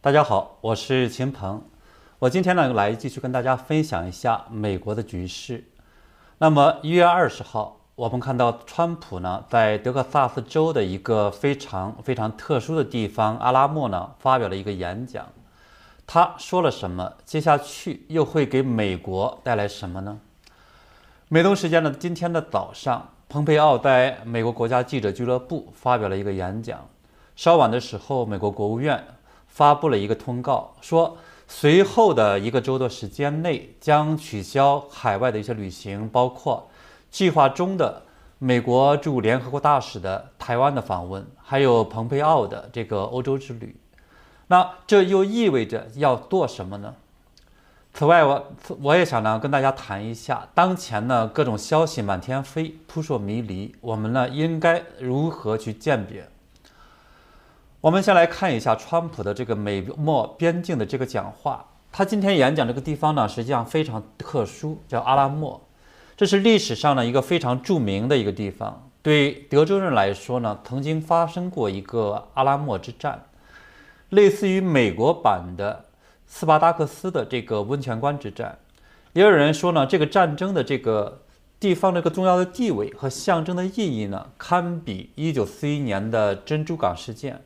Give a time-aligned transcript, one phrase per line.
[0.00, 1.60] 大家好，我是秦鹏。
[2.20, 5.64] 我今天呢来继续跟大家分享一下美国的局势。
[6.38, 15.26] 那么一月二十号，我们看到川普呢在德克萨斯州的一个非常非常特殊的地方阿拉莫呢发表了一个演讲。
[16.06, 17.14] 他说了什么？
[17.24, 20.20] 接下去又会给美国带来什么呢？
[21.26, 26.86] 美东时间的今天的早上，蓬佩奥在美国国家记者俱乐部发表了一个演讲。
[27.34, 29.04] 稍晚的时候，美国国务院
[29.48, 31.16] 发布了一个通告，说
[31.46, 36.68] 随后的一个周的时间内将取消海外的一些旅行，包括
[37.10, 38.02] 计划中的
[38.38, 43.76] 美国驻联合国大使的台湾的访问，还有蓬佩奥的这个欧洲之旅。
[44.48, 46.94] 那这又意味着要做什么呢？
[47.92, 48.46] 此外，我
[48.80, 56.28] 我也想呢跟大家谈一下，当前呢各种消息满天飞，扑朔迷离，我们呢应该如何去鉴别？
[57.80, 61.64] 我们先来看一下川普的这个美墨边境的这个讲话。
[61.92, 65.60] 他今天演讲这个地方呢，实际上非常特殊，叫阿拉莫。
[66.16, 68.90] 这是历史上的一个非常著名的一个地方。
[69.00, 73.26] 对德州人来说呢，曾经发生过一个阿拉莫之战，
[74.08, 75.84] 类似于美国版的
[76.26, 78.58] 斯巴达克斯的这个温泉关之战。
[79.12, 81.22] 也有人说呢，这个战争的这个
[81.60, 87.40] 地方这个重要的地位和象征的意义呢，堪比1941年的珍珠港事件。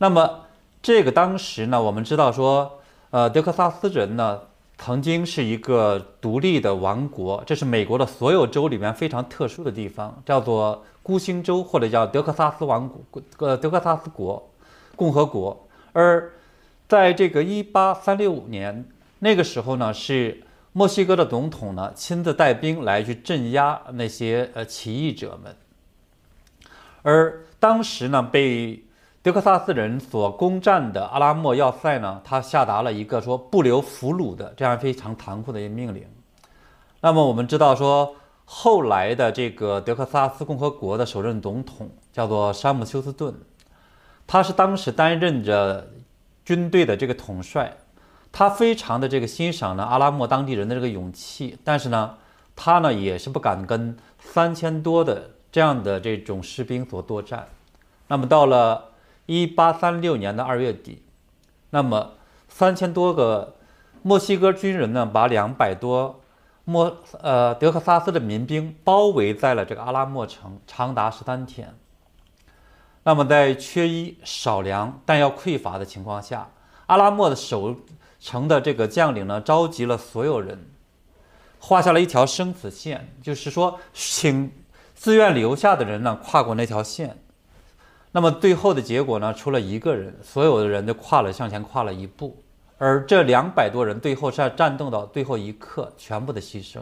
[0.00, 0.46] 那么，
[0.80, 2.78] 这个当时呢，我们知道说，
[3.10, 4.42] 呃，德克萨斯人呢，
[4.76, 14.48] 曾经是一个独立的王国，这是美国的所有州里面非常特殊的地方，叫做孤星州或者叫德克萨斯王国，呃，德克萨斯国
[14.94, 15.66] 共和国。
[15.92, 16.32] 而
[16.86, 25.56] 在这个一八三六年那个时候呢，是墨西哥的总统呢亲自带兵来去镇压那些呃起义者们，
[27.02, 28.84] 而当时呢被。
[29.20, 36.06] 德克萨斯人所攻占的阿拉莫要塞呢，他下达了一个说不留俘虏的这样非常残酷的一个命令。
[37.00, 38.14] 那么我们知道说，
[38.44, 43.34] 后来的这个德克萨斯共和国的首任总统叫做山姆休斯顿，
[44.26, 45.88] 他是当时担任着
[46.44, 47.76] 军队的这个统帅，
[48.30, 52.14] 他非常的这个欣赏呢阿拉莫当地人的这个勇气，但是呢，
[52.54, 57.48] 他呢也是不敢跟三千多的这样的这种士兵所作战。
[58.06, 58.84] 那么到了。
[59.28, 61.02] 一八三六年的二月底，
[61.68, 62.14] 那么
[62.48, 63.56] 三千多个
[64.00, 66.22] 墨西哥军人呢，把两百多
[66.64, 71.74] 墨呃德克萨斯的民兵包围在了这个阿拉莫城，长达十三天。
[73.02, 76.50] 那么在缺衣少粮、弹药匮乏的情况下，
[76.86, 77.76] 阿拉莫的守
[78.18, 80.70] 城的这个将领呢，召集了所有人，
[81.58, 84.50] 画下了一条生死线，就是说，请
[84.94, 87.18] 自愿留下的人呢，跨过那条线。
[88.10, 89.34] 那么最后的结果呢？
[89.34, 92.36] 除了一个人，所有的人都跨了向前跨了一步，
[92.78, 96.80] 而这两百多人最后是要战斗到最后一刻，全部的牺牲，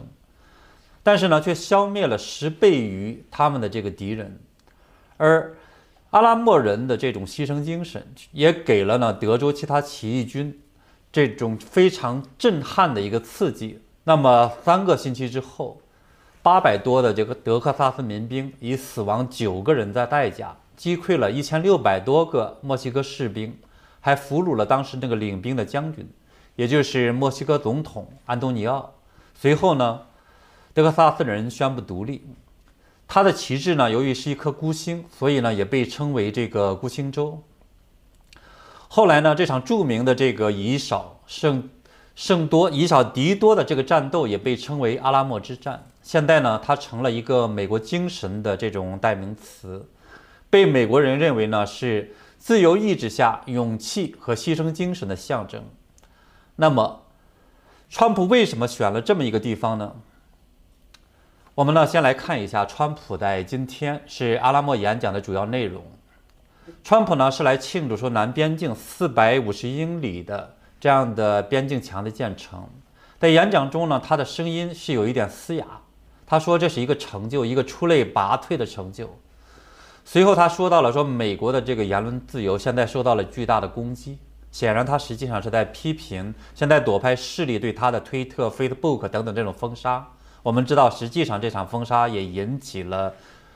[1.03, 4.39] 但是呢，却消灭了十倍于他们的这个敌人，
[5.17, 5.53] 而
[6.11, 10.57] 阿拉莫人的这种牺牲精神，也给了呢德州其他起义军
[11.11, 13.81] 这种非常震撼的一个刺激。
[14.05, 15.81] 那么三个星期之后，
[16.41, 20.55] 八百多的这个德克萨斯民兵以死亡九个人的代价。
[20.77, 23.57] 击溃了一千六百多个墨西哥士兵，
[23.99, 26.07] 还俘虏了当时那个领兵的将军，
[26.55, 28.93] 也就是墨西哥总统安东尼奥。
[29.33, 30.01] 随后呢，
[30.73, 32.25] 德克萨斯人宣布独立。
[33.07, 37.41] 他的旗帜呢，由于是一颗孤星，所以呢也被称为这个孤星州。
[38.87, 41.69] 后来呢，这场著名的这个以少胜
[42.15, 45.87] 胜多、以少敌多的这个战斗也被称为阿拉莫之战。
[46.03, 49.89] 现在呢，它成了一个美国精神的这种代名词。
[50.49, 55.63] 被美国人认为呢是自由意志下勇气和牺牲精神的象征。
[56.55, 57.03] 那么，
[57.89, 59.95] 川普为什么选了这么一个地方呢？
[61.55, 65.83] 我们呢先来看一下川普在今天是阿拉莫演讲的主要内容。
[66.83, 72.69] 川普呢是来庆祝说南边境四百五十英里的这样的边境墙的建成。
[73.19, 75.65] 在演讲中呢，他的声音是有一点嘶哑。
[76.25, 79.17] 他说这是一个成就，一个出类拔萃的成就。
[80.09, 84.17] 随后他说到了说美国的这个言论自由现在受到了巨大的攻击，
[84.53, 90.07] 显然他实际上是在批评现在左派势力对他的推特、Facebook 等等这种封杀。
[90.43, 93.13] 我们知道，实际上这场封杀也引起了，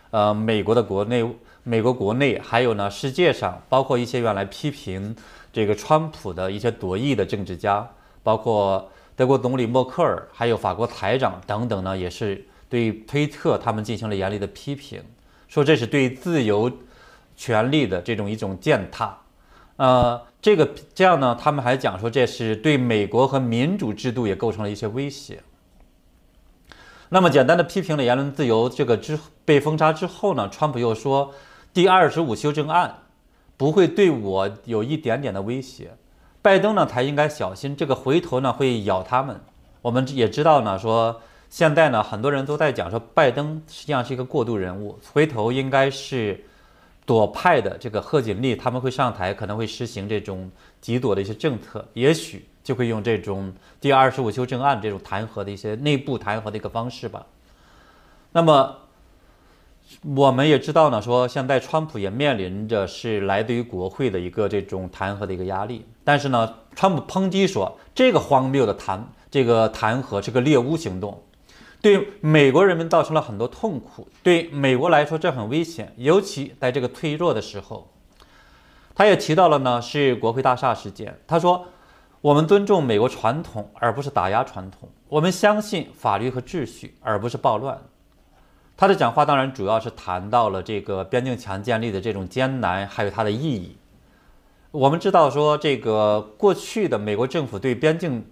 [0.09, 1.25] 呃，美国的国内、
[1.63, 5.15] 美国国内还有呢世界上，包括一些原来批评
[5.53, 7.89] 这个川普的一些左翼的政治家，
[8.24, 15.01] 包括德国总理默克尔，还有法国财长等等呢，也是对推特他们进行了严厉的批评。
[15.51, 16.71] 说这是对自由
[17.36, 19.18] 权利的这种一种践踏，
[19.75, 25.44] 呃，这个这样呢，他们还讲说这是对美国和民主制度也构成了一些威胁。
[27.09, 31.33] 那么简单的批评了言论自由这个之被封杀之后呢，川普又说
[31.74, 33.00] 第二十五修正案
[33.57, 35.98] 不会对我有一点点的威胁，
[36.42, 39.42] 拜登呢才应该小心，这个回头呢会咬他们。
[39.81, 41.19] 我们也知道呢，说
[41.51, 46.44] 现在呢很多人都在讲说拜登实际上是一个过渡人物，回头应该是。
[47.07, 50.50] 左派的这个贺锦丽他们会上台，可能会实行这种
[50.80, 53.51] 极左的一些政策，也许就会用这种
[53.81, 57.25] 第二十五修正案这种弹劾的一些内部弹劾的一个方式吧。
[58.31, 58.77] 那么
[60.15, 71.21] 我们也知道呢，说现在川普也面临着是来自于国会的一个这种弹劾的一个压力，但是呢，川普抨击说这个荒谬的弹这个弹劾是个猎巫行动。
[71.81, 77.91] 对美国人民造成了很多痛苦，对美国来说这很危险，尤其在这个脆弱的时候。
[78.93, 81.19] 他也提到了呢，是国会大厦事件。
[81.25, 81.65] 他说
[82.21, 87.81] ：“我们尊重美国传统，而不是打压传统；我们相信法律和秩序，而不是暴乱。”
[88.77, 93.75] 他的讲话当然主要是谈到了这个边境墙建立的这种艰难，还有它的意义。
[94.69, 98.23] 我们知道说，这个过去的美国政府对边境。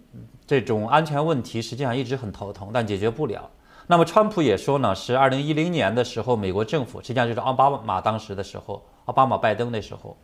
[0.50, 3.48] 这种安全问题实际上一直很头疼，但解决不了。
[3.86, 10.16] 那么，川普也说呢，是二零一零年的时候，美国政府实际上就是奥巴马当时的时候，奥巴马、拜登那时候，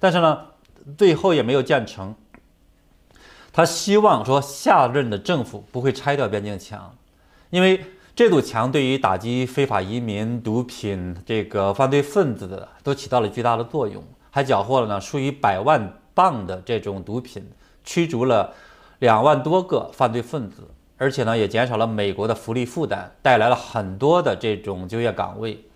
[0.00, 0.38] 但是呢，
[0.96, 2.14] 最后也没有建成。
[3.52, 6.96] 他希望说下任的政府不会拆掉边境墙，
[7.50, 7.84] 因为
[8.16, 17.46] 这堵墙对于打击非法移民、毒品、这个犯罪分子的都起到了巨大的作用，还缴获了呢数以百万磅的这种毒品，
[17.84, 18.54] 驱逐了。
[19.04, 20.62] 两万多个犯罪分子，
[20.96, 25.66] 而且呢，也减少了美国的福利负担，带来了很多的这种就业岗位。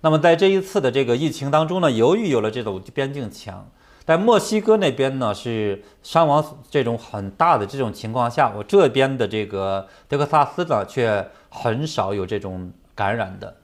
[0.00, 3.68] 那么在这一次的这个疫情当中呢，由于有了这种边境墙，
[4.06, 13.56] 在墨西哥那边呢是伤亡这种很大的这种情况下，我这边的这个德克萨斯呢却很少有这种感染的。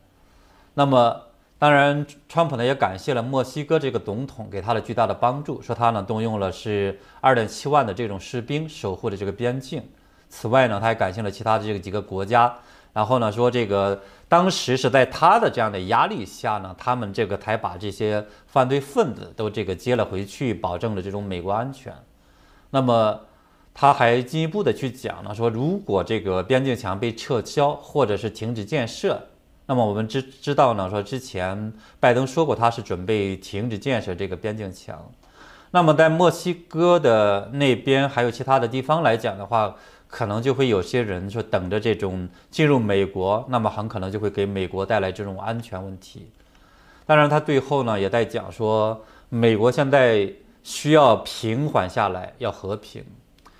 [0.74, 1.22] 那么。
[1.58, 9.82] 当然，川普呢也感谢了墨西哥这个总统给他的巨大的帮助，说他呢动用了是二点七万的这种士兵守护的这个边境。
[10.28, 12.54] 此外呢，他还感谢了其他的这个几个国家，
[12.92, 13.98] 然后呢说这个
[14.28, 21.90] 当时是在他的这样的压力下呢，他们这个才把这些犯罪分子都这个接了回去，保证了这种美国安全。
[22.68, 23.18] 那么
[23.72, 29.18] 他还进一步的去讲呢，说如果这个边境墙被撤销或者是停止建设。
[29.66, 35.10] 那么我们知知道呢，说之前拜登说过他是准备停止建设这个边境墙。
[35.72, 39.74] 那么在墨西哥的那边还有其他的地方来讲的话，
[40.06, 46.30] 可能就会有些人说等着这种进入美国，那么很可能就会给美国带来这种安全问题。
[47.04, 50.32] 当然，他最后呢也在讲说，美国现在
[50.62, 53.04] 需要平缓下来，要和平，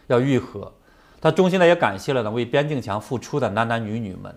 [0.06, 0.72] 要愈合。
[1.20, 4.32] 他衷心的也感谢了呢为边境墙付出的男男女女们。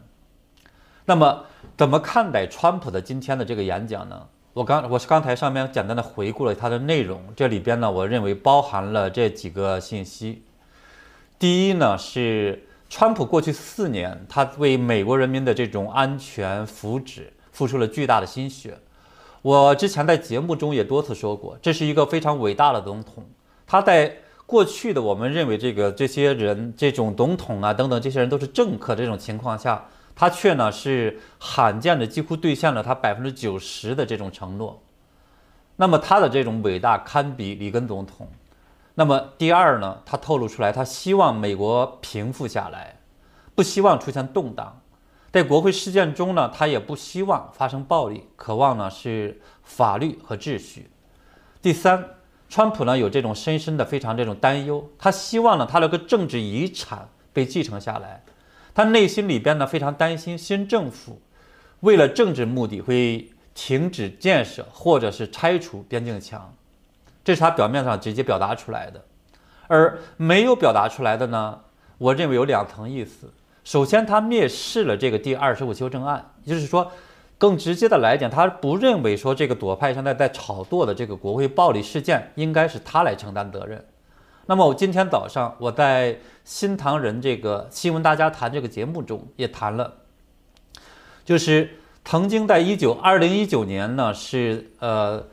[1.09, 1.43] 那么，
[1.75, 4.27] 怎么看待川普的今天的这个演讲呢？
[4.53, 10.43] 我刚我是刚才上面简单的回顾了他的内容，这里边呢，我认为包含了这几个信息。
[11.39, 18.77] 第一呢，是川普过去四年，他为美国人民的这种安全福祉付出了巨大的心血。
[19.41, 23.25] 我之前在节目中也多次说过，这是一个非常伟大的总统。
[23.65, 29.83] 他在过去的我们认为这个这些人这种总统啊等等这些人都是政客这种情况下。
[30.19, 34.83] 他却呢是罕见的几乎兑现了他百分之九十的这种承诺，
[35.77, 38.27] 那么他的这种伟大堪比里根总统。
[38.95, 42.97] 那么第二呢，他透露出来，他希望美国平复下来，
[43.55, 44.81] 不希望出现动荡，
[45.31, 50.89] 在国会事件中呢，他也不希望发生暴力，渴望呢是法律和秩序。
[51.61, 52.03] 第三，
[52.49, 58.21] 川普呢有这种深深的非常这种担忧，他希望呢他那个政治遗产被继承下来。
[58.79, 61.21] 他内心里边呢非常担心新政府
[61.81, 66.55] 为了政治目的会停止建设或者是拆除边境墙，
[67.21, 69.03] 这是他表面上直接表达出来的，
[69.67, 71.59] 而没有表达出来的呢，
[71.97, 73.29] 我认为有两层意思。
[73.65, 76.89] 首先，他蔑视了这个第二十五修正案，也就是说，
[77.37, 83.83] 更直接的来讲，他不认为说这个左派现在在炒作的这个国会暴力事件应该是他来承担责任。
[84.49, 89.93] 那么我今天早上我在新唐人这个新闻大家谈这个节目中也谈了，
[91.23, 95.23] 就是曾经在一九二零一九年呢是呃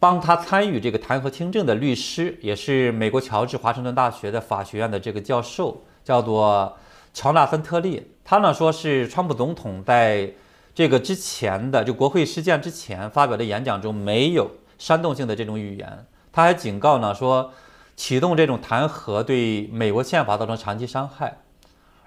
[0.00, 6.76] 帮他参与这个弹劾听证的律师，也是美国乔治华盛顿大学的法学院的这个教授，叫做
[7.14, 8.10] 乔纳森特利。
[8.24, 10.32] 他呢说是川普总统在
[10.74, 16.04] 这个之前的就国会事件之前发表的演讲中没有煽动性的这种语言。
[16.32, 17.52] 他还警告呢说，
[17.96, 21.38] 启动这种弹劾对美国宪法造成长期伤害。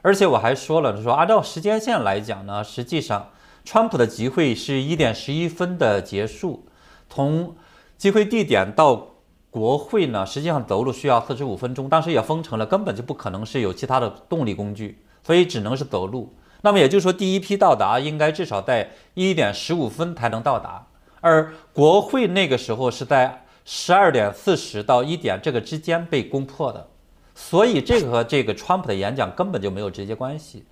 [0.01, 3.31] 而且我还说了，说按照时间线来讲呢，实际上
[3.65, 6.67] 川普的集会是一点十一分的结束，
[7.10, 7.55] 从
[7.98, 9.08] 集会地点到
[9.50, 16.34] 国会呢，实际上走路需要四十五分钟，当时也封城了，根本就不可能是有其他的动力工具，所以只能是走路。
[16.62, 20.88] 那么也就是说，第一批到达应该至少在一点十五分才能到达，
[21.19, 26.88] 而国会那个时候是在十二点四十到一点这个之间被攻破的，
[27.35, 30.65] 所以这个和这个川普的演讲根本就没有直接关系。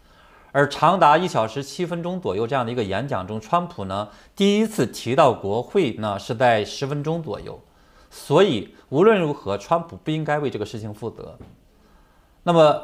[0.52, 7.62] 而长达一小时七分钟左右这样的一个演讲中，川普呢第一次提到国会呢是在十分钟左右，
[8.10, 11.38] 所以无论如何，川普不应该为这个事情负责。
[12.42, 12.82] 那么。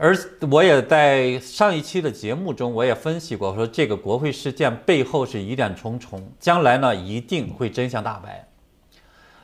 [0.00, 0.16] 而
[0.52, 8.48] 我也在上一期的节目中，我也分析过，说这个国会事件背后是疑点重重，将来呢一定会真相大白。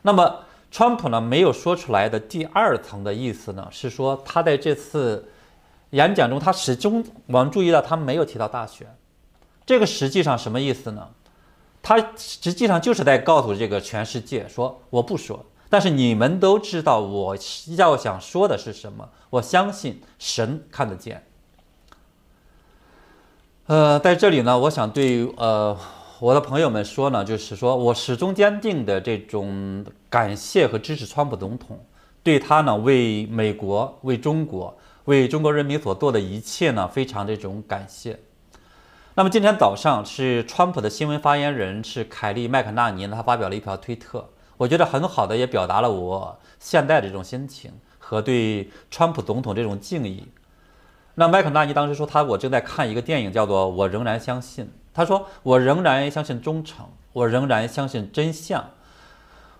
[0.07, 5.31] 那么，川普呢没有说出来的第二层的意思呢，是说他在这次
[5.91, 8.95] 演讲中，他始终我们注意到他没有提到大选。
[9.65, 11.09] 这个实际上什么意思呢？
[11.83, 15.47] 他实际上就是在告诉这个全世界说，我不说。
[15.71, 17.37] 但是你们都知道我
[17.77, 19.09] 要想说的是什么？
[19.31, 21.25] 我相信神看得见。
[23.67, 25.75] 呃，在这里呢，我想对呃
[26.25, 31.79] 我的朋友们说呢，就是说我始终坚定的这种感谢和支持川普总统，
[32.23, 38.19] 对他呢为美国、为中国、为中国人民所做的一切呢，非常这种感谢。
[39.17, 44.27] 那么今天早上是川普的新闻发言人是凯利麦克纳尼，他发表了一条推特。
[44.57, 50.27] 我觉得很好的，也表达了我现在的这种心情和对川普总统这种敬意。
[51.17, 54.65] 那麦肯纳尼当时说，他我正在看一个电影，叫做《我仍然相信》。
[54.95, 58.71] 他说：“我仍然相信忠诚，我仍然相信真相，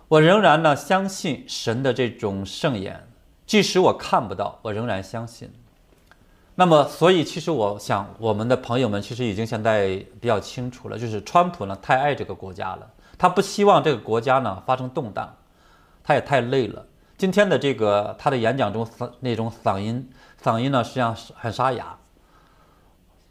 [0.07, 3.05] 我仍然呢相信神的这种圣言，
[3.45, 5.53] 即使我看不到，我仍然相信。”
[6.57, 12.89] 那么，所以其实我想，我们的朋友们其实已经现在比较清楚了，就是川普呢太爱这个国家了。
[13.17, 15.35] 他不希望这个国家呢发生动荡，
[16.01, 16.85] 他也太累了。
[17.17, 18.87] 今天的这个他的演讲中
[19.19, 20.09] 那种嗓音，
[20.41, 21.97] 嗓音呢实际上是很沙哑。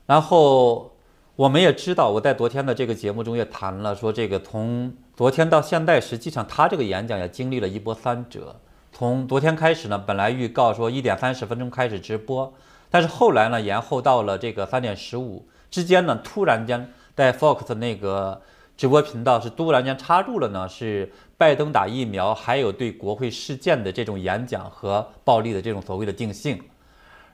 [0.07, 0.94] 然后
[1.37, 8.55] 我们也知道，我在昨天的这个节目中也谈了，说这个从昨天到现在，实际上他这个演讲也经历了一波三折。
[8.93, 12.55] 从昨天开始呢，本来预告说一点三十分钟开始直播，
[12.89, 18.41] 但是后来呢延后到了这个三点十五之间呢，突然间在 Fox 那个。
[18.77, 26.61] 直播频道是突然间插入了呢，是拜登打疫苗，还有对国会事件的这种演讲和暴力的这种所谓的定性。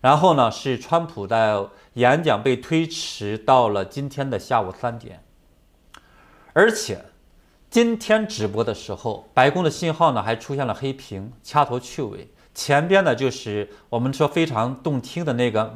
[0.01, 5.23] 然后呢，是川普的演讲被推迟到了今天的下午三点。
[6.53, 7.05] 而且
[7.69, 12.29] 今天直播的时候，白宫的信号呢还出现了黑屏，掐头去尾。
[12.55, 15.75] 前边呢就是我们说非常动听的那个，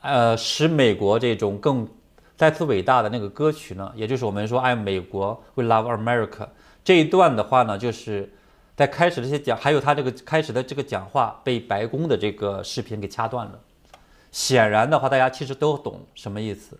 [0.00, 1.88] 呃，使美国这种更。
[2.36, 6.46] 再次伟大的那个歌曲呢，也就是我们说爱美国，We Love America
[6.84, 8.32] 这一段的话呢，就是
[8.78, 13.58] 在开始这些讲，还有他这个开始的这个讲话被白宫的这个视频给掐断了。
[14.30, 16.78] 显然的话，大家其实都懂什么意思。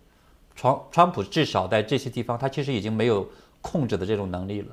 [0.55, 3.27] 川川普至少在这些地方，他其实已经没有
[3.59, 4.67] 控制的这种能力了。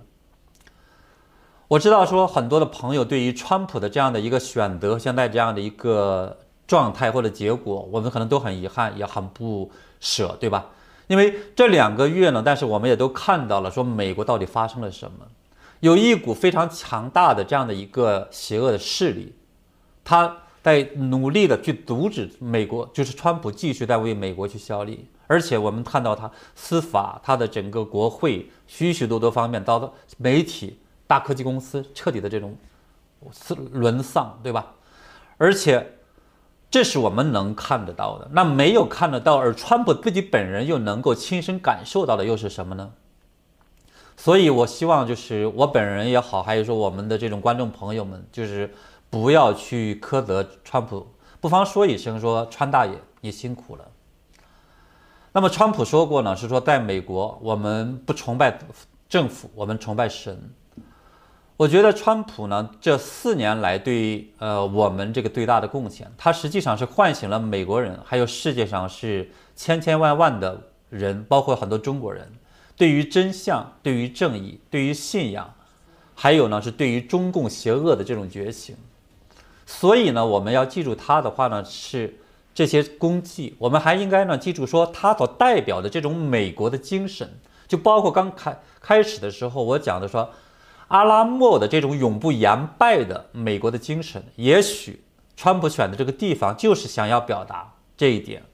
[1.67, 9.69] 我知道说很多的朋友对于川普的这样的一个选择，现在这样的一个状态或者结果，我们可能都很遗憾，也很不
[9.99, 10.67] 舍，对吧？
[11.09, 15.27] 因为这两个月呢，但是我们也都看到了，说美国到底发生了什么？
[15.87, 19.33] 有一股非常强大的这样的一个邪恶的势力，
[20.03, 25.07] 他在努力的去阻止美国，就是川普继续在为美国去效力。
[25.29, 30.77] 而且我们看到他司法，他的整个国会许许多多方面遭到媒体、
[31.07, 32.57] 大科技公司彻底的这种
[33.71, 34.75] 沦丧，对吧？
[35.39, 35.93] 而且。
[36.69, 42.91] 这是我们能看得到的，那没有看得到，而川普自己本人又能够亲身感受到的又是什么呢？
[44.17, 48.73] 所以，我希望就是我本人也好，还有说我们的这种观众朋友们，就是
[49.11, 51.07] 不要去苛责川普，
[51.41, 53.85] 不妨说一声说川大爷你辛苦了。
[55.33, 58.59] 那么，川普说过呢，是说在美国我们不崇拜
[59.09, 60.51] 政府，我们崇拜神。
[61.59, 72.31] 我觉得川普呢，这四年来对呃我们这个最大的贡献，他实际上是唤醒了美国人，还有世界上是千千万万的人，包括很多中国人，
[72.77, 75.55] 对于真相、对于正义、对于信仰，
[76.15, 78.77] 还有呢是对于中共邪恶的这种觉醒。
[79.65, 82.19] 所以呢，我们要记住他的话呢，是
[82.55, 83.57] 这些功绩。
[83.59, 87.29] 我们还应该呢记住说他所代表的这种美国的精神，
[87.67, 90.31] 就包括刚开开始的时候我讲的说。
[90.89, 95.03] 阿拉莫的这种永不言败的美国的精神，也许
[95.37, 98.45] 川普选的这个地方就是想要表达这一点。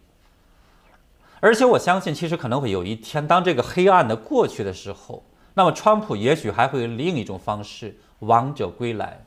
[1.43, 9.27] 而且我相信，其实可能会有一天，当这个黑暗的过去的时候，那么川普也许还会用另一种方式王者归来。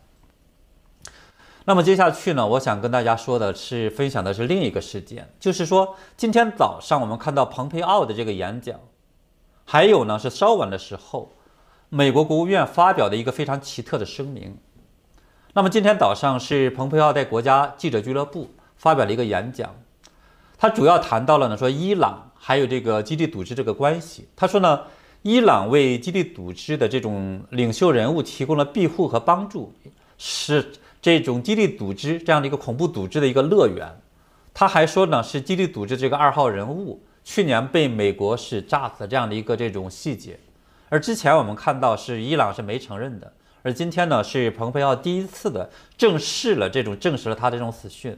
[1.66, 8.80] 那么接下去呢，我想跟大家说的是，分享的是另一个事件，就是说今天早上我们看到蓬佩奥的这个演讲，
[9.66, 11.34] 还有呢是稍晚的时候，
[11.90, 14.58] 美国国务院发表的一个非常奇特的声明。
[15.52, 19.76] 那么今天早上是蓬佩奥在国家记者俱乐部发表了一个演讲。
[20.58, 24.28] 他主要谈到了呢，说伊朗还有这个基地组织这个关系。
[24.36, 24.82] 他说呢，
[25.22, 29.74] 伊朗为基地组织的这种领袖人物提供了庇护和帮助，
[30.18, 30.72] 是
[31.02, 33.88] 这种基地组织这样的一个恐怖组织的一个乐园。
[34.54, 40.40] 他还说呢，是基地组织这个二号人物去年被美国是炸死这样的一个这种细节。
[40.88, 43.34] 而之前我们看到是伊朗是没承认的，
[43.64, 48.18] 而今天呢是蓬佩奥第一次的正视了这种证实了他这种死讯。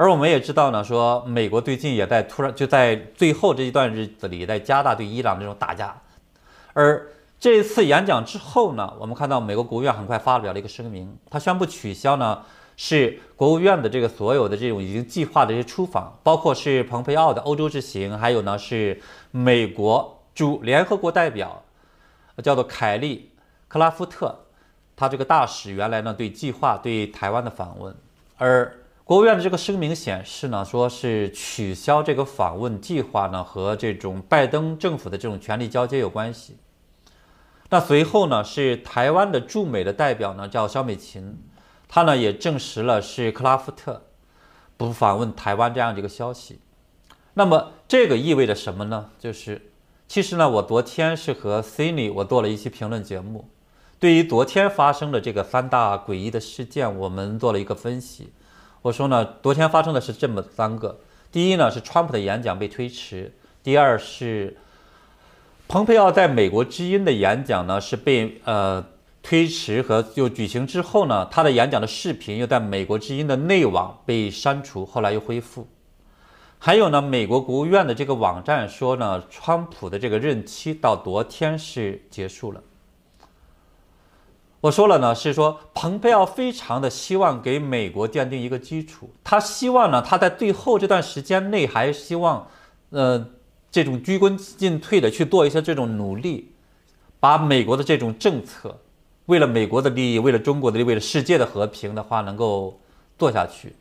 [0.00, 5.94] 而我们也知道呢，说美国最近也在突然就在最后这一段日子里，在加大对伊朗这种打压。
[6.72, 7.06] 而
[7.38, 12.42] 这一次演讲之后呢，我们看到美国国务院很快发表了一个声明，他宣布取消呢
[12.78, 18.98] 是国务院的这个所有的这种已经计划的这些出访，包括是蓬佩奥的欧洲之行，还有呢是
[19.32, 21.62] 美国驻联合国代表
[22.42, 23.32] 叫做凯利
[23.68, 24.34] 克拉夫特，
[24.96, 27.94] 他这个大使原来呢对计划对台湾的访问，
[28.38, 28.78] 而。
[29.10, 36.58] 国务院的这个声明显示呢，说是取消这个访问计划呢，和这种拜登政府的这种权力交接有关系。
[37.70, 41.42] 那随后呢，是台湾的驻美的代表呢，叫肖美琴，
[41.88, 44.04] 他呢也证实了是克拉夫特
[44.76, 46.60] 不访问台湾这样的一个消息。
[47.34, 49.10] 那么这个意味着什么呢？
[49.18, 49.72] 就是
[50.06, 53.50] 其实呢，我昨天是和 Cindy 我做了一期评论节目，
[53.98, 58.32] 对于昨天发生的这个三大诡异的事件，我们做了一个分析。
[58.82, 60.98] 我说呢，昨天发生的是这么三个：
[61.30, 63.30] 第一呢是川普的演讲被推迟；
[63.62, 64.56] 第二是
[65.68, 68.82] 蓬佩奥在美国之音的演讲呢是被呃
[69.22, 75.68] 推迟和又举行之后呢，他的演讲的视频又在美国之音的内网被删除，后来又恢复。
[76.58, 82.62] 还有呢，美国国务院的这个网站说呢，川普的这个任期到昨天是结束了。
[84.62, 92.46] 我说了呢，是说蓬佩奥非常的希望给美国奠定一个基础，他希望呢，他在最后这段时间内还希望，
[92.90, 93.26] 呃，
[93.70, 96.52] 这种鞠躬尽瘁的去做一些这种努力，
[97.18, 98.78] 把美国的这种政策，
[99.24, 102.78] 为了美国的利益，为了中国的利益，为了世界的和平的话，能够
[103.18, 103.74] 做下去。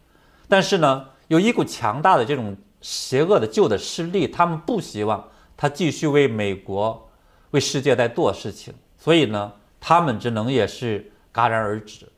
[0.47, 7.09] 但是呢，有一股强大的这种邪恶的旧的势力，他们不希望他继续为美国、
[7.51, 9.51] 为世界在做事情，所以呢。
[9.79, 12.09] 他们只能也是戛然而止。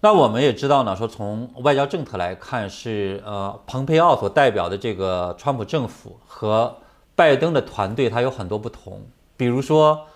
[0.00, 6.76] 那我们也知道呢，说从外交政策来看，是呃，蓬佩奥所代表的这个川普政府和
[7.14, 9.00] 拜登的团队，它有很多不同。
[9.38, 10.06] 比如说，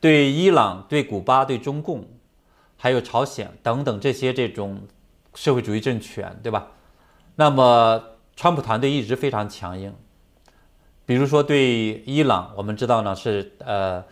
[0.00, 2.08] 对伊朗、对古巴、对中共，
[2.76, 4.82] 还有朝鲜等等这些这种
[5.34, 6.72] 社会主义政权，对吧？
[7.36, 8.02] 那么，
[8.34, 9.94] 川普团队一直非常强硬。
[11.04, 14.04] 比如说，对伊朗，我们知道呢，是呃。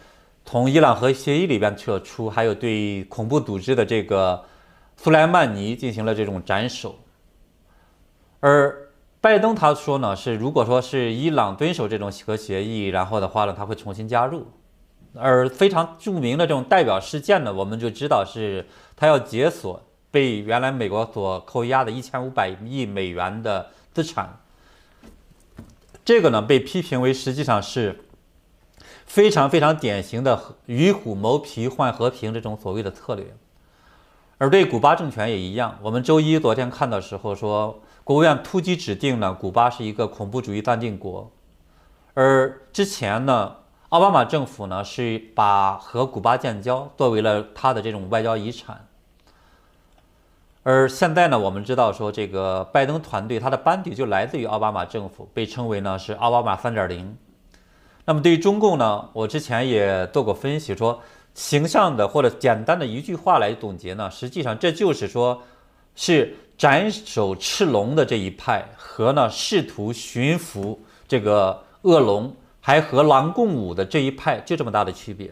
[0.47, 4.45] 从伊朗核协议里边撤出，还有对恐怖组织的这个
[4.95, 6.97] 苏莱曼尼进行了这种斩首。
[8.41, 8.91] 而
[9.23, 14.47] 拜登他说呢，是如果说是伊朗遵守这种核协议，然后的话呢，他会重新加入。
[15.15, 24.41] 而非常著名的这种代表事件呢，我们就知道是他要解锁被原来美国所扣押的一千五百亿美元的资产。
[26.05, 28.01] 这个呢，被批评为实际上是。
[29.07, 33.37] 非常非常典型的与虎谋皮换和平这种所谓的策略，
[34.39, 35.79] 而对古巴政权也一样。
[35.83, 41.31] 我们周一昨天看到时候说，国务院突击指定呢，古巴是一个恐怖主义暂定国，
[42.15, 43.57] 而之前呢，
[43.91, 48.89] 奥巴马政府呢是把和古巴建交作为了他的这种外交遗产，
[50.65, 57.17] 而现在呢，我们知道说这个拜登团队他的班底就来自于奥巴马政府，被称为呢是奥巴马三点零。
[58.07, 61.01] 那么对于中共呢，我之前也做过分析，说
[61.33, 65.43] 形象的或者简单的一句话来总结呢，实际上这就是说，
[65.95, 75.31] 是斩首赤龙的这一派和呢试图驯服这个恶龙，还和狼共舞的这一派，就这么大的区别。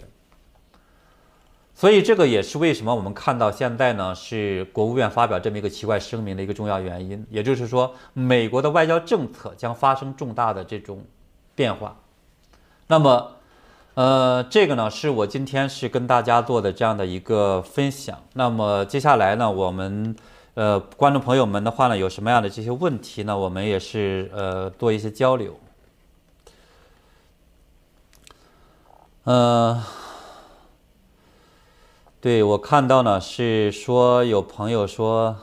[1.75, 11.05] 所以这个也是为什么我们看到现在呢，是国务院发表这么一个奇怪声明的一个重要原因，也就是说，美国的外交政策将发生重大的这种
[11.55, 11.97] 变化。
[12.93, 13.37] 那么，
[13.95, 18.19] 呃，这个呢是我今天是跟大家做的这样的一个分享。
[18.35, 20.15] 那么接下来呢，我们
[20.53, 23.35] 呃观众朋友们的话呢，有什么样的这些问题呢？
[23.39, 25.59] 我们也是呃做一些交流。
[29.25, 29.83] 呃，
[32.21, 35.35] 对我看到呢是说有朋友说。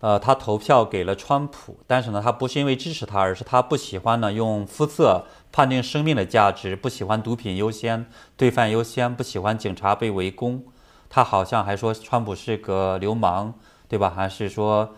[0.00, 8.06] 呃，他投票给了川普，但是呢，他不是因为支持他，而是他不喜欢呢用肤色判定生命的价值，不喜欢毒品优先、
[8.38, 10.64] 罪犯优先，不喜欢警察被围攻。
[11.10, 13.52] 他好像还说川普是个流氓，
[13.88, 14.10] 对吧？
[14.14, 14.88] 还是说，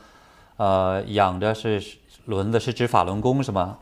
[0.57, 1.83] 呃，养的是
[2.27, 3.79] 轮子是指法轮功是吗？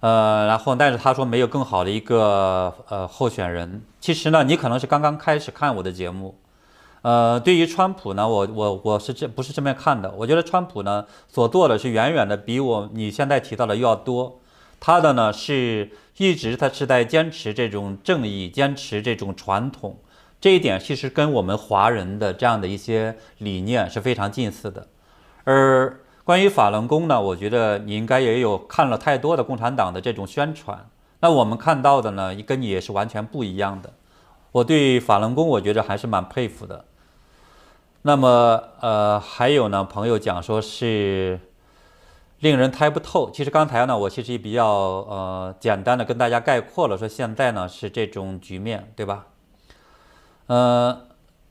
[0.00, 3.82] 呃，然后但是他说没有更好的一个呃候选人。
[4.00, 6.38] 其实呢，你可能是刚刚开始看我的节目。
[7.02, 10.12] 呃，对于川普呢，我我我是这不是这么看的？
[10.18, 14.38] 我觉得川普呢所做的是远远的比我你现在提到的要多。
[14.78, 19.98] 他的呢是一直他是在坚持这种正义，坚持这种传统，
[20.40, 24.86] 这一点其实跟我们华人的这样的一些理念是非常近似的。
[25.44, 30.88] 而关于法轮功呢，我觉得你应该也有看了太多的共产党的这种宣传。
[31.20, 33.92] 那我们看到的呢，跟你也是完全不一样的。
[34.52, 36.86] 我对法轮功，我觉得还是蛮佩服的。
[38.02, 41.38] 那么，呃，还有呢，朋友讲说是
[42.38, 43.30] 令人猜不透。
[43.30, 49.26] 其实刚才呢，我其实也比较呃简单的跟大家概括了，说现在呢是这种局面，对吧？
[50.46, 51.02] 呃，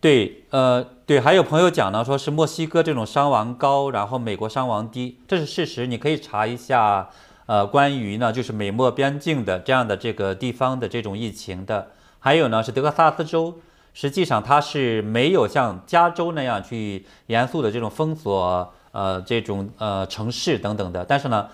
[0.01, 7.11] 对，呃，对，还有朋友讲呢，说是墨西哥这种伤亡高，然后美国伤亡低，这是事实，你可以查一下，
[7.45, 13.59] 呃，关于呢就是美墨边境的这样的这个地方的这种疫情的，还有呢是德克萨斯州。
[13.93, 21.03] 实际上，它是没有像加州那样去严肃的这种封锁，呃，这种呃城市等等的。
[21.03, 21.49] 但是呢，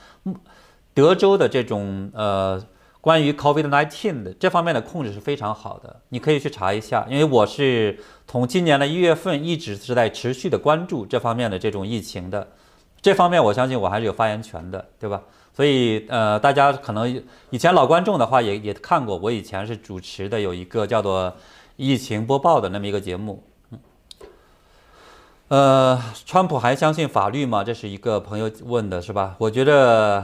[0.93, 2.61] 德州的这种呃
[3.01, 7.05] 关于 COVID-19 的这方面的控制是非常好的，你可以去查一下。
[7.09, 12.47] 因为我是从今年的一月份一直是在持续的关注这方面的这种疫情的，
[13.01, 15.21] 这方面我相信我还是有发言权的，对吧？
[15.55, 21.33] 所以呃，大家可能以前老观众的话也也看过，我以前是主持的有一个叫做。
[21.77, 23.79] 疫情播报的那么一个节目，嗯，
[25.49, 27.65] 呃，川普还相信法律吗？
[27.65, 29.35] 这是一个朋友问的，是吧？
[29.39, 30.23] 我觉得，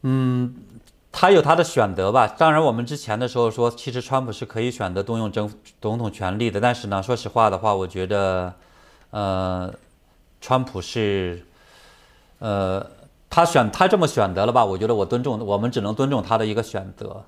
[0.00, 0.56] 嗯，
[1.12, 2.26] 他有他的选择吧。
[2.26, 5.52] 当然，我们之前的时候说，其实川普是可以选择动用政
[5.82, 6.58] 总统权力的。
[6.58, 8.54] 但是呢，说实话的话，我觉得，
[9.10, 9.70] 呃，
[10.40, 11.44] 川普是，
[12.38, 12.86] 呃，
[13.28, 14.64] 他选他这么选择了吧？
[14.64, 17.26] 我觉得我尊重，我们只能尊重他的一个选择，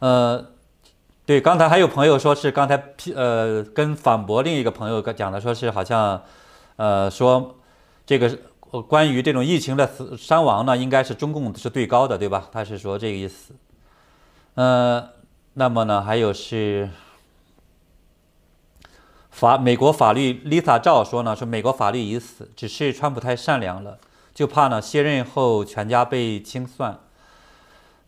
[0.00, 0.50] 呃。
[1.26, 6.22] 对，刚才还有朋友说是刚才批呃跟反驳另一个朋友讲的，说是好像，
[6.76, 7.56] 呃说
[8.04, 8.28] 这个
[8.82, 12.50] 关于这种疫情的死伤亡呢，应该是中共是最高的，对吧？
[12.52, 13.54] 他是说这个意思。
[14.56, 15.08] 呃，
[15.54, 16.90] 那么呢，还有是
[19.30, 23.96] 法美国法律 Lisa 赵说呢，说美国法律已死，只是川普太善良了，
[24.34, 27.00] 就怕呢卸任后全家被清算。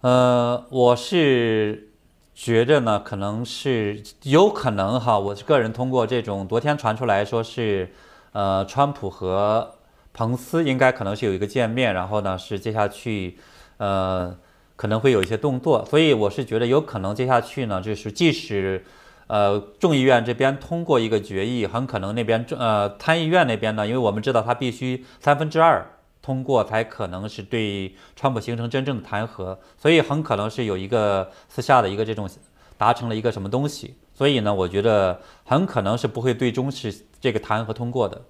[0.02, 1.94] 呃，我是。
[2.36, 5.18] 觉着呢，可能是有可能哈。
[5.18, 7.90] 我是个人通过这种昨天传出来说是，
[8.32, 9.72] 呃，川普和
[10.12, 13.38] 彭斯应该可能是有一个见面，然后呢是接下去，
[13.78, 14.36] 呃，
[14.76, 15.82] 可能会有一些动作。
[15.86, 18.84] 所以我是觉得有可能接下去呢，就是即使，
[19.28, 25.86] 呃，众议院这边通过一个决议，很可能那边呃参议院那边呢，因为我们知道他必须三分之二。
[26.26, 32.28] 通过才可能是对川普形成真正的弹劾，所以很可能是有一个私下的一个这种
[32.76, 38.22] 达成了一个什么东西，所以呢，我觉得很可能是不会最终是这个弹劾通过的。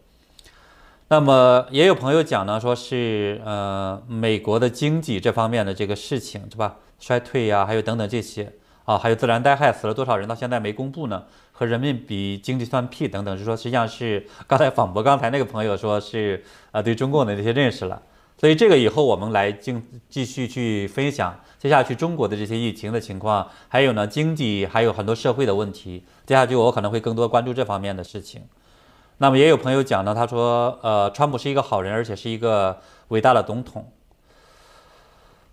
[1.09, 8.53] 那么也有朋友讲呢，说是呃美国的经济这方面的这个事情是吧，衰退呀，还有等等这些。
[8.87, 11.25] 啊，还有自然灾害死了多少人到现在没公布呢？
[11.53, 18.01] 和人民币经济算屁等等，是说实际上是刚才反驳刚才那个朋友说是啊对中共的这些认识了，
[18.39, 19.75] 所以这个以后我们来继
[20.09, 28.43] 继续去分享接下去中国的这些疫情的情况，还有呢经济还有很多社会的问题，接下去我可能会更多关注这方面的事情。
[29.17, 33.91] 那么也有朋友讲呢，他说呃川普是一个好人，而且是一个伟大的总统。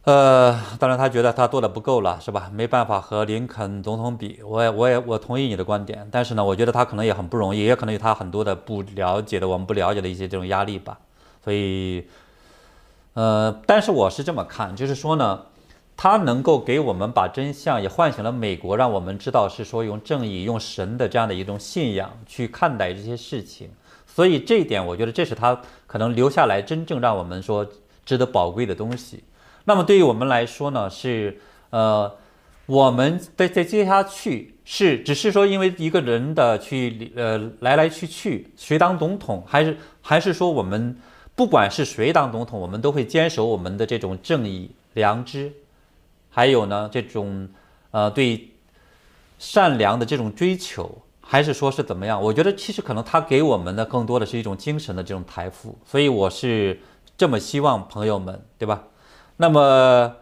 [0.03, 2.51] 呃，当然他觉得他做的不够了，是吧？
[2.53, 4.41] 没办法和林肯总统比。
[4.43, 6.05] 我也，我也，我同意你的观点。
[6.11, 10.99] 但是呢，我觉得他可能也很不容易，也可能有他很多的不了解的，我们不了解的一些这种压力吧。
[11.41, 12.05] 所以，
[13.13, 15.43] 呃，但是我是这么看，就是说呢，
[15.95, 23.69] 他能够给我们把真相，也唤醒了美国，让我们知道是说用正义、用神的这样的一种信仰去看待这些事情。
[24.05, 27.65] 所以这一点，我觉得这是他可能留下来真正让我们说
[28.05, 29.23] 值得宝贵的东西。
[29.65, 32.15] 那么对于我们来说呢，是呃
[32.65, 40.97] 我们在在接下去是只是说因为一个人的去呃来来去去谁当总统，还是还是说我们
[41.35, 45.51] 不管是谁当总统，我们都会坚守我们的这种正义、良知，
[46.29, 47.49] 还有呢这种
[47.91, 48.49] 呃对
[49.39, 52.21] 善良的这种追求，还是说是怎么样？
[52.21, 56.79] 我觉得其实可能他给我们的更多的是一种精神的这种财富，所以我是
[57.17, 58.83] 这么希望朋友们，对吧？
[59.37, 60.15] 那么。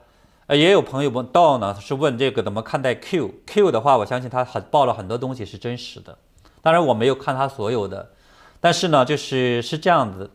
[0.47, 6.17] 呃，也有朋友问道呢，是问这个怎么看待 Q Q 的话，我相信他很报了很多东西是真实的，
[6.62, 8.12] 当然我没有看他所有的，
[8.60, 10.30] 但是呢，就是是这样子，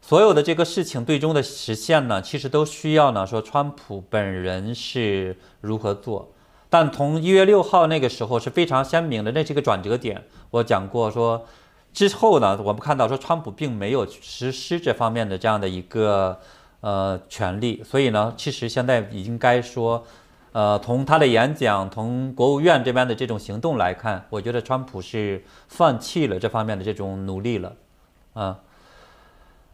[0.00, 6.32] 所有的这个事情最终的实现呢，其实都需要呢说川普本人是如何做，
[6.68, 10.24] 但从一月六号那个时候是非常鲜明的，那是一个转折点。
[10.50, 11.46] 我讲过说
[11.92, 16.40] 之后呢，我们看到说川普并没有实施这方面的这样的一个。
[16.80, 20.02] 呃，权利，所以呢，其实现在应该说，
[20.52, 27.74] 呃，从他的演讲，从国务院这边的这种行动来看，我觉得川普是放弃了这方面的这种努力了，
[28.32, 28.60] 啊。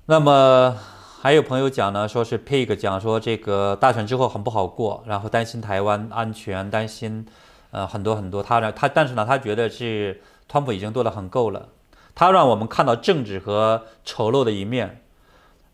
[0.06, 0.76] 那么
[1.20, 7.24] 还有朋友讲呢，说是 Pig 讲说这个大选之后很不好过，然后担心台湾安全，担心
[7.70, 8.42] 呃很多很多。
[8.42, 11.68] 他呢，他但是呢，他觉得是川普已经做得很够了，
[12.16, 15.02] 他让我们看到政治和丑陋的一面。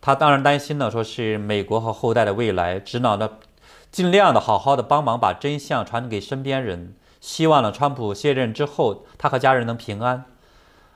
[0.03, 3.31] 他当然担心呢，说是美国和后代的未来，只脑呢，
[3.93, 10.25] 尽量的好好的帮忙把真相传给身边人，希望呢，川普卸任之后，他和家人能平安。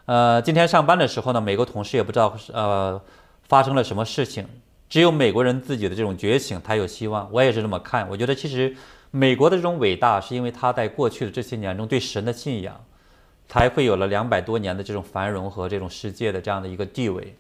[0.07, 3.01] 呃，今天上班的时候呢，美国同事也不知道呃
[3.49, 4.45] 发生了什么事情，
[4.89, 7.29] 只有美国人自己的这种觉醒才有希望。
[7.31, 8.75] 我也是这么看，我觉得其实
[9.13, 12.85] 美国的这种伟大，是因为他在过去的这些年中对神的信仰，
[13.49, 17.37] 才会有了两百多年的这种繁荣和这种世界的这样的一个地位。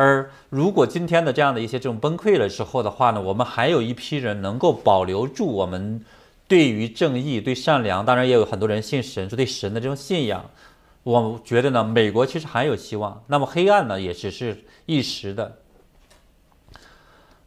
[0.00, 6.04] 而如果今天的这样的一些这种崩溃了之后的话呢，我们还有一批人能够保留住我们
[6.46, 10.44] 对于正义、对善良，当然也有很多人信神，是对神的这种信仰。
[11.02, 13.24] 我觉得呢，美国其实还有希望。
[13.26, 15.56] 那么黑暗呢，也只是一时的。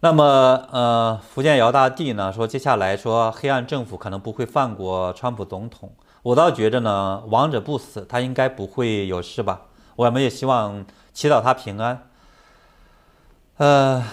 [0.01, 5.93] 那么，呃，福建姚大帝呢说，接下来说黑暗政府可能不会放过川普总统。
[6.23, 9.61] 我倒觉着呢，亡者不死，他应该不会有事吧。
[9.95, 12.09] 我们也希望祈祷他平安。
[13.61, 14.03] 呃，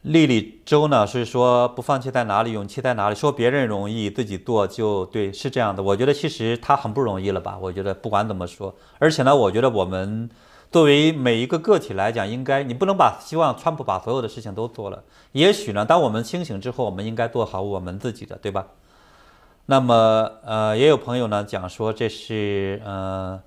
[0.00, 3.14] 丽丽周呢是说不放弃在哪里，勇气在哪里？
[3.14, 5.80] 说别人容易，自己做就对，是这样的。
[5.80, 7.56] 我觉得其实他很不容易了吧？
[7.62, 10.28] 我觉得不管怎么说，而且呢，我觉得我们
[10.72, 15.04] 作为每一个个体来讲，应该你不能把希望川普把所有的事情都做了。
[15.30, 18.66] 也许呢，当我们清醒之后，我们应该做好我们自己的，对吧？
[19.66, 23.40] 那么，呃，也有朋友呢讲说这是呃。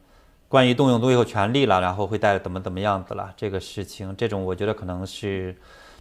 [0.55, 3.33] 关于动用最后权力了，然后会带怎么怎么样子了？
[3.35, 5.53] 这个事情，这种我觉得可能是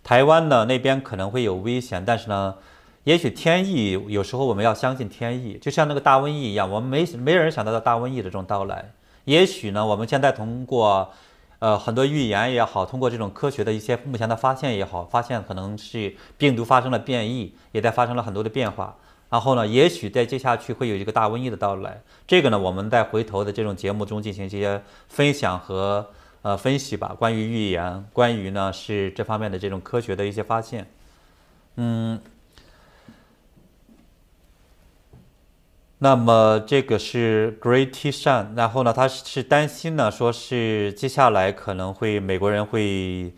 [0.04, 2.54] 台湾的那边可能会有危险，但是呢，
[3.02, 8.92] 也许天意有时候我们要相信天意，就像那个大瘟疫一样，我们没没人想到大瘟疫的这种到来。
[9.24, 11.10] 也许呢，我们现在通过
[11.58, 18.94] 呃很多预言也好，通过这种科学的一些目前的发现也好，发现可能是病毒发生了变异，也在发生了很多的变化。
[19.34, 22.00] 然后呢，也许在接下去会有一个大瘟疫的到来。
[22.24, 26.08] 这个呢，我们在回头的这种节目中进行一些分享和
[26.42, 27.16] 呃分析吧。
[27.18, 30.86] 关于预言，关于呢是这方面的这种科学的一些发现。
[31.74, 32.20] 嗯，
[35.98, 43.34] 那么这个是 Great T 善，然后呢，他是担心呢，说是接下来可能会美国人会。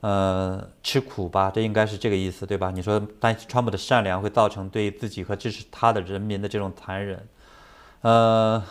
[0.00, 2.70] 呃，吃苦吧，这应该是这个意思，对吧？
[2.70, 7.28] 你说担心川普的善良会造成对自己和支持他的人民的这种残忍。
[8.00, 8.62] 呃，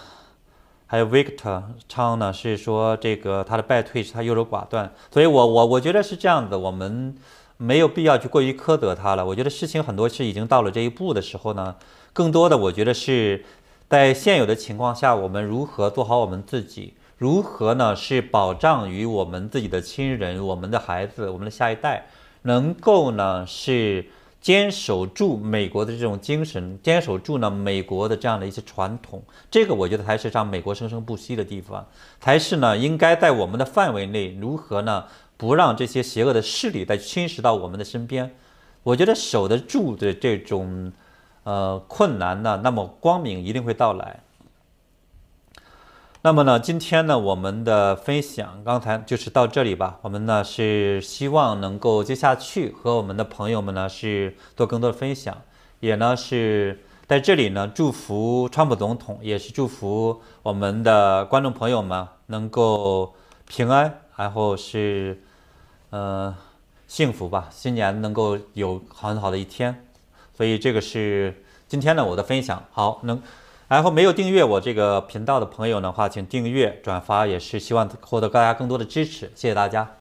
[0.87, 7.15] 还有 Victor 昌呢，是说这个他的败退是他优柔寡断，所以我我我觉得是这样子，我们
[7.57, 9.23] 没有必要去过于苛责他了。
[9.23, 11.75] 我觉得事情很多是已经到了这一步的时候呢，
[12.11, 13.45] 更多的我觉得是
[13.87, 16.95] 在现有的情况下，我们如何做好我们自己。
[17.19, 17.93] 如何呢？
[17.97, 22.07] 是保障于我们自己的亲人、我们的孩子、我们的下一代，
[22.43, 24.05] 能够呢是
[24.39, 29.21] 坚守住美国的这种精神，坚守住呢美国的这样的一些传统。
[29.51, 31.85] 这个我觉得才是让美国生生不息的地方，
[32.21, 35.03] 才是呢应该在我们的范围内，如何呢
[35.35, 38.33] 不让这些邪恶的势力再侵蚀到我们的身边？
[38.83, 40.93] 我觉得守得住的这种
[41.43, 44.21] 呃困难呢，那么光明一定会到来。
[46.21, 49.99] 那么呢，今天呢，我们的分享刚才就是到这里吧。
[50.01, 55.37] 我们呢是希望能够接下去和我们的朋友们呢是做更多的分享，
[55.79, 63.13] 也呢是在这里呢祝福川普总统，也是祝福我们的观众朋友们能够
[63.47, 65.23] 平安，然后是
[65.91, 66.35] 呃
[66.85, 69.85] 幸福吧，新年能够有很好的一天。
[70.35, 73.21] 所以这个是今天呢我的分享好能，
[73.69, 79.95] 然后没有订阅我这个频道的朋友的话，请订阅转发，也是希望获得大家更多的支持，谢谢大家。